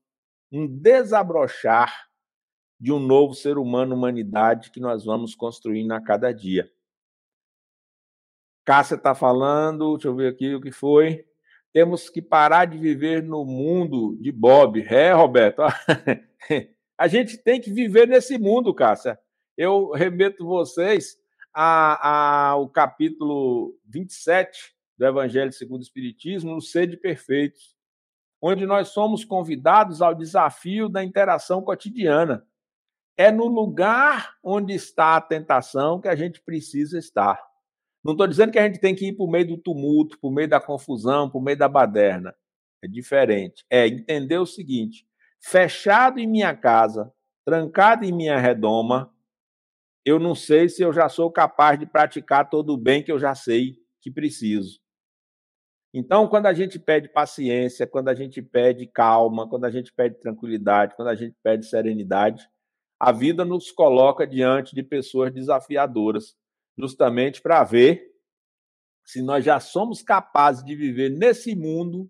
[0.53, 2.11] um desabrochar
[2.79, 6.71] de um novo ser humano, humanidade que nós vamos construindo a cada dia.
[8.67, 11.25] Cássia está falando, deixa eu ver aqui o que foi.
[11.73, 14.83] Temos que parar de viver no mundo de Bob.
[14.83, 15.63] É, Roberto.
[17.01, 19.19] A gente tem que viver nesse mundo, Cássia.
[19.57, 21.17] Eu remeto vocês
[21.51, 27.75] ao capítulo 27 do Evangelho segundo o Espiritismo, no Sede Perfeitos,
[28.39, 32.47] onde nós somos convidados ao desafio da interação cotidiana.
[33.17, 37.43] É no lugar onde está a tentação que a gente precisa estar.
[38.05, 40.29] Não estou dizendo que a gente tem que ir para o meio do tumulto, para
[40.29, 42.35] o meio da confusão, para o meio da baderna.
[42.85, 43.65] É diferente.
[43.71, 45.09] É entender o seguinte:
[45.43, 47.13] fechado em minha casa,
[47.45, 49.13] trancado em minha redoma,
[50.05, 53.19] eu não sei se eu já sou capaz de praticar todo o bem que eu
[53.19, 54.81] já sei que preciso.
[55.93, 60.21] Então, quando a gente pede paciência, quando a gente pede calma, quando a gente pede
[60.21, 62.49] tranquilidade, quando a gente pede serenidade,
[62.99, 66.37] a vida nos coloca diante de pessoas desafiadoras,
[66.79, 68.11] justamente para ver
[69.05, 72.09] se nós já somos capazes de viver nesse mundo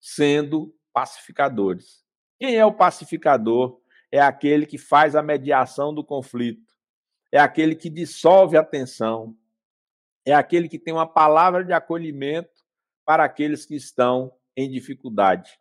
[0.00, 2.04] sendo pacificadores.
[2.40, 3.80] Quem é o pacificador?
[4.10, 6.74] É aquele que faz a mediação do conflito,
[7.30, 9.36] é aquele que dissolve a tensão,
[10.26, 12.64] é aquele que tem uma palavra de acolhimento
[13.04, 15.56] para aqueles que estão em dificuldade.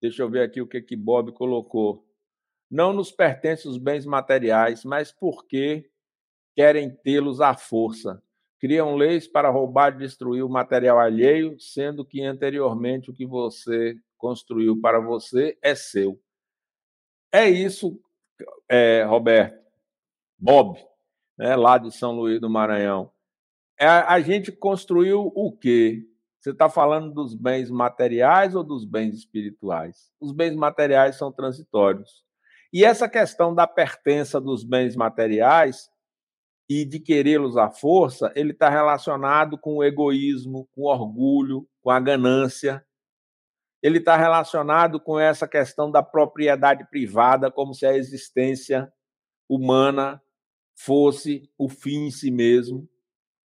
[0.00, 2.06] Deixa eu ver aqui o que que Bob colocou.
[2.70, 5.90] Não nos pertencem os bens materiais, mas porque
[6.56, 8.22] querem tê-los à força.
[8.58, 13.98] Criam leis para roubar e destruir o material alheio, sendo que anteriormente o que você
[14.20, 16.20] construiu para você é seu.
[17.32, 17.98] É isso,
[18.68, 19.58] é, Roberto,
[20.38, 20.78] Bob,
[21.38, 23.10] né, lá de São Luís do Maranhão.
[23.78, 26.06] É, a gente construiu o quê?
[26.38, 30.10] Você está falando dos bens materiais ou dos bens espirituais?
[30.20, 32.24] Os bens materiais são transitórios.
[32.72, 35.90] E essa questão da pertença dos bens materiais
[36.68, 41.90] e de querê-los à força, ele está relacionado com o egoísmo, com o orgulho, com
[41.90, 42.84] a ganância
[43.82, 48.92] ele está relacionado com essa questão da propriedade privada, como se a existência
[49.48, 50.22] humana
[50.74, 52.88] fosse o fim em si mesmo.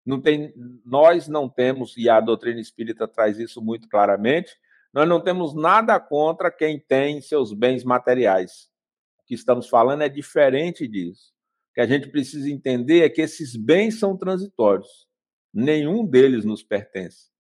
[0.04, 0.52] Não tem,
[0.84, 4.54] nós não temos, e a doutrina espírita traz isso muito claramente,
[4.92, 8.70] nós não temos nada contra quem tem seus bens materiais.
[9.18, 11.32] O que estamos falando é diferente disso.
[11.70, 15.08] O que a gente precisa entender é que esses bens são transitórios.
[15.52, 17.33] Nenhum deles nos pertence.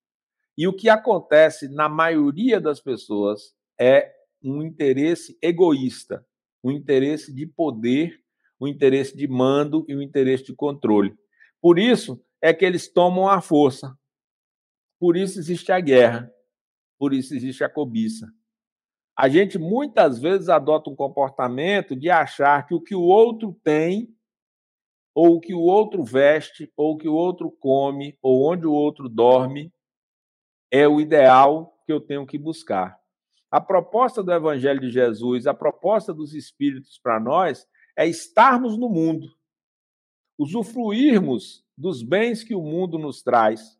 [0.56, 6.24] E o que acontece na maioria das pessoas é um interesse egoísta,
[6.62, 8.20] um interesse de poder,
[8.60, 11.16] um interesse de mando e um interesse de controle.
[11.60, 13.96] Por isso é que eles tomam a força.
[15.00, 16.30] Por isso existe a guerra.
[16.98, 18.26] Por isso existe a cobiça.
[19.16, 24.14] A gente muitas vezes adota um comportamento de achar que o que o outro tem,
[25.14, 28.72] ou o que o outro veste, ou o que o outro come, ou onde o
[28.72, 29.72] outro dorme,
[30.74, 32.98] é o ideal que eu tenho que buscar.
[33.48, 37.64] A proposta do Evangelho de Jesus, a proposta dos Espíritos para nós
[37.96, 39.28] é estarmos no mundo,
[40.36, 43.78] usufruirmos dos bens que o mundo nos traz,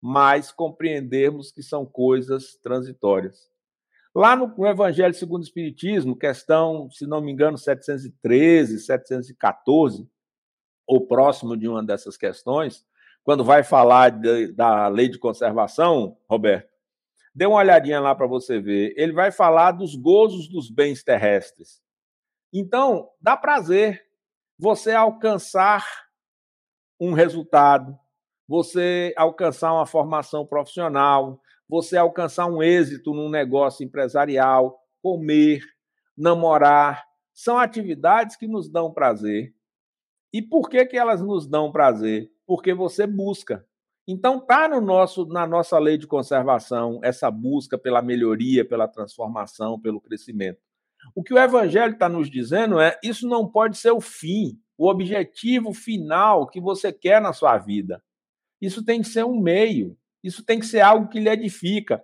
[0.00, 3.50] mas compreendermos que são coisas transitórias.
[4.14, 10.08] Lá no Evangelho segundo o Espiritismo, questão, se não me engano, 713, 714,
[10.86, 12.86] ou próximo de uma dessas questões,
[13.24, 16.70] quando vai falar de, da lei de conservação, Roberto,
[17.34, 18.94] dê uma olhadinha lá para você ver.
[18.96, 21.80] Ele vai falar dos gozos dos bens terrestres.
[22.52, 24.04] Então, dá prazer.
[24.58, 25.86] você alcançar
[27.00, 27.98] um resultado,
[28.46, 35.62] você alcançar uma formação profissional, você alcançar um êxito num negócio empresarial, comer,
[36.16, 37.02] namorar,
[37.32, 39.54] são atividades que nos dão prazer.
[40.32, 42.29] E por que, que elas nos dão prazer?
[42.50, 43.64] Porque você busca.
[44.08, 49.80] Então está no nosso na nossa lei de conservação essa busca pela melhoria, pela transformação,
[49.80, 50.58] pelo crescimento.
[51.14, 54.90] O que o evangelho está nos dizendo é isso não pode ser o fim, o
[54.90, 58.02] objetivo final que você quer na sua vida.
[58.60, 62.02] Isso tem que ser um meio, isso tem que ser algo que lhe edifica.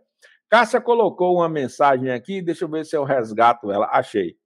[0.48, 3.88] Cássia colocou uma mensagem aqui, deixa eu ver se eu resgato ela.
[3.90, 4.36] Achei.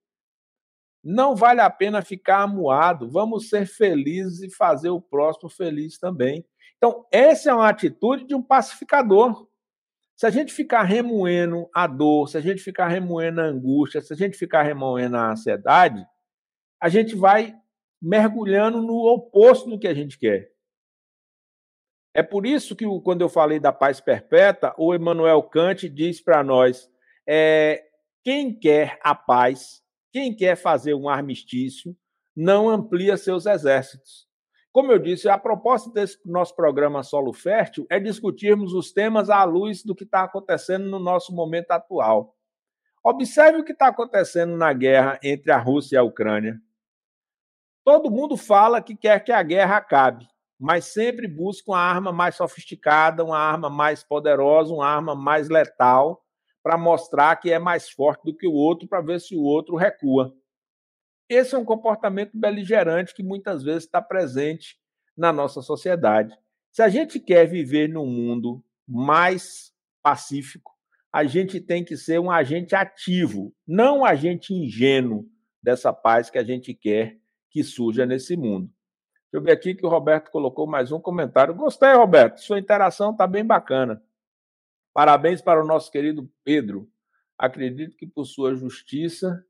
[1.03, 6.45] Não vale a pena ficar amuado, vamos ser felizes e fazer o próximo feliz também.
[6.77, 9.49] Então, essa é uma atitude de um pacificador.
[10.17, 14.13] Se a gente ficar remoendo a dor, se a gente ficar remoendo a angústia, se
[14.13, 16.07] a gente ficar remoendo a ansiedade,
[16.79, 17.55] a gente vai
[18.01, 20.51] mergulhando no oposto do que a gente quer.
[22.15, 26.43] É por isso que, quando eu falei da paz perpétua, o Emmanuel Kant diz para
[26.43, 26.91] nós:
[27.27, 27.83] é,
[28.25, 29.83] quem quer a paz
[30.13, 31.97] quem quer fazer um armistício
[32.37, 34.29] não amplia seus exércitos.
[34.73, 39.43] Como eu disse, a proposta desse nosso programa Solo Fértil é discutirmos os temas à
[39.43, 42.37] luz do que está acontecendo no nosso momento atual.
[43.03, 46.61] Observe o que está acontecendo na guerra entre a Rússia e a Ucrânia.
[47.85, 52.37] Todo mundo fala que quer que a guerra acabe, mas sempre busca uma arma mais
[52.37, 56.23] sofisticada, uma arma mais poderosa, uma arma mais letal
[56.63, 59.77] para mostrar que é mais forte do que o outro, para ver se o outro
[59.77, 60.35] recua.
[61.29, 64.79] Esse é um comportamento beligerante que muitas vezes está presente
[65.17, 66.37] na nossa sociedade.
[66.73, 70.73] Se a gente quer viver num mundo mais pacífico,
[71.13, 75.25] a gente tem que ser um agente ativo, não um agente ingênuo
[75.63, 77.19] dessa paz que a gente quer
[77.51, 78.71] que surja nesse mundo.
[79.33, 81.55] Deixa eu ver aqui que o Roberto colocou mais um comentário.
[81.55, 82.41] Gostei, Roberto.
[82.41, 84.03] Sua interação está bem bacana.
[84.93, 86.91] Parabéns para o nosso querido Pedro.
[87.39, 89.45] Acredito que por sua justiça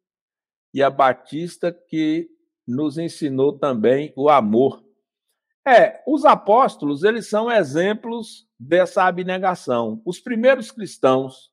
[0.72, 2.28] e a Batista que
[2.66, 4.84] nos ensinou também o amor.
[5.66, 10.00] É, os apóstolos, eles são exemplos dessa abnegação.
[10.04, 11.50] Os primeiros cristãos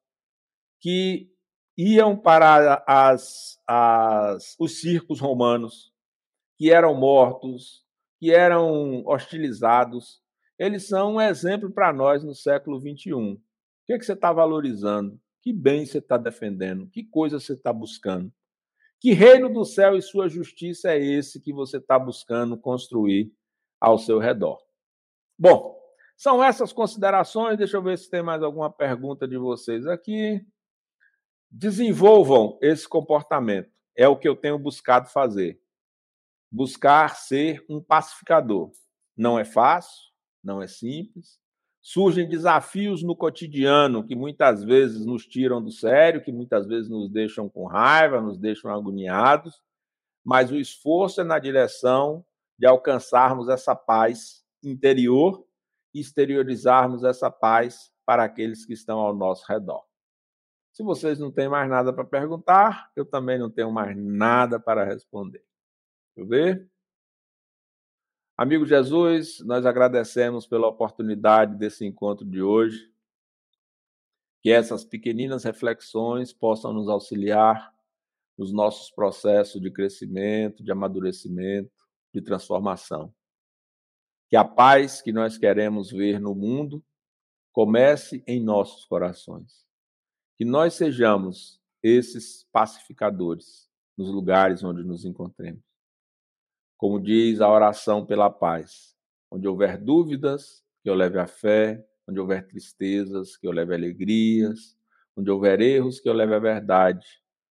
[0.80, 1.32] que
[1.78, 5.92] iam para as, as, os circos romanos,
[6.58, 7.86] que eram mortos,
[8.20, 10.22] que eram hostilizados,
[10.58, 13.40] eles são um exemplo para nós no século 21
[13.88, 15.18] que, é que você está valorizando?
[15.42, 16.90] Que bem você está defendendo?
[16.90, 18.32] Que coisa você está buscando?
[19.00, 23.32] Que reino do céu e sua justiça é esse que você está buscando construir
[23.80, 24.62] ao seu redor?
[25.40, 25.80] Bom,
[26.18, 27.58] são essas considerações.
[27.58, 30.46] Deixa eu ver se tem mais alguma pergunta de vocês aqui.
[31.50, 33.72] Desenvolvam esse comportamento.
[33.96, 35.62] É o que eu tenho buscado fazer.
[36.52, 38.72] Buscar ser um pacificador.
[39.16, 40.12] Não é fácil,
[40.44, 41.40] não é simples,
[41.88, 47.10] surgem desafios no cotidiano que muitas vezes nos tiram do sério, que muitas vezes nos
[47.10, 49.64] deixam com raiva, nos deixam agoniados,
[50.22, 52.26] mas o esforço é na direção
[52.60, 55.48] de alcançarmos essa paz interior
[55.94, 59.86] e exteriorizarmos essa paz para aqueles que estão ao nosso redor.
[60.74, 64.84] Se vocês não têm mais nada para perguntar, eu também não tenho mais nada para
[64.84, 65.42] responder.
[66.14, 66.70] Deixa eu ver.
[68.38, 72.94] Amigo Jesus, nós agradecemos pela oportunidade desse encontro de hoje.
[74.44, 77.74] Que essas pequeninas reflexões possam nos auxiliar
[78.38, 81.72] nos nossos processos de crescimento, de amadurecimento,
[82.14, 83.12] de transformação.
[84.30, 86.86] Que a paz que nós queremos ver no mundo
[87.52, 89.66] comece em nossos corações.
[90.38, 93.68] Que nós sejamos esses pacificadores
[93.98, 95.67] nos lugares onde nos encontremos
[96.78, 98.96] como diz a oração pela paz.
[99.32, 104.78] Onde houver dúvidas, que eu leve a fé, onde houver tristezas, que eu leve alegrias,
[105.16, 107.06] onde houver erros, que eu leve a verdade,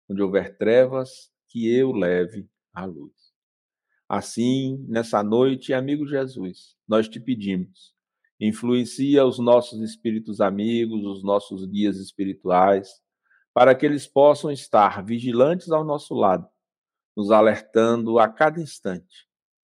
[0.09, 3.13] onde houver trevas, que eu leve a luz.
[4.09, 7.95] Assim, nessa noite, amigo Jesus, nós te pedimos,
[8.41, 13.01] influencia os nossos espíritos amigos, os nossos guias espirituais,
[13.55, 16.49] para que eles possam estar vigilantes ao nosso lado
[17.17, 19.29] nos alertando a cada instante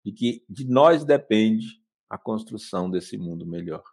[0.03, 3.83] de que de nós depende a construção desse mundo melhor.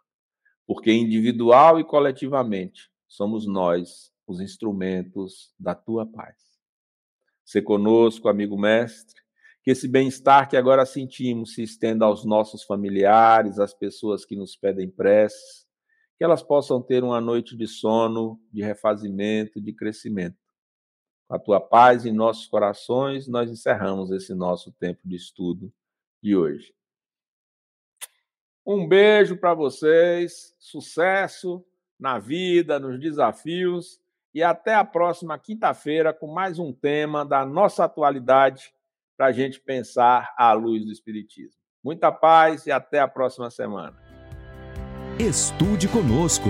[0.67, 6.37] Porque individual e coletivamente somos nós os instrumentos da tua paz.
[7.43, 9.21] Se conosco, amigo mestre,
[9.63, 14.55] que esse bem-estar que agora sentimos se estenda aos nossos familiares, às pessoas que nos
[14.55, 15.67] pedem preces,
[16.17, 20.40] que elas possam ter uma noite de sono, de refazimento, de crescimento
[21.31, 25.71] a tua paz em nossos corações, nós encerramos esse nosso tempo de estudo
[26.21, 26.75] de hoje.
[28.65, 31.65] Um beijo para vocês, sucesso
[31.97, 33.97] na vida, nos desafios
[34.33, 38.73] e até a próxima quinta-feira com mais um tema da nossa atualidade
[39.15, 41.61] para a gente pensar à luz do Espiritismo.
[41.81, 43.97] Muita paz e até a próxima semana.
[45.17, 46.49] Estude conosco.